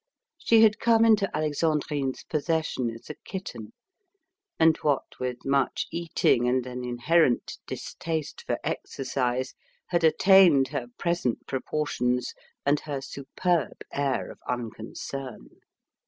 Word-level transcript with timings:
She 0.39 0.63
had 0.63 0.79
come 0.79 1.05
into 1.05 1.29
Alexandrine's 1.37 2.23
possession 2.23 2.89
as 2.89 3.07
a 3.11 3.15
kitten, 3.23 3.71
and, 4.59 4.75
what 4.77 5.19
with 5.19 5.45
much 5.45 5.85
eating 5.91 6.47
and 6.47 6.65
an 6.65 6.83
inherent 6.83 7.59
distaste 7.67 8.41
for 8.47 8.57
exercise, 8.63 9.53
had 9.89 10.03
attained 10.03 10.69
her 10.69 10.87
present 10.97 11.45
proportions 11.45 12.33
and 12.65 12.79
her 12.79 12.99
superb 12.99 13.83
air 13.93 14.31
of 14.31 14.39
unconcern. 14.49 15.49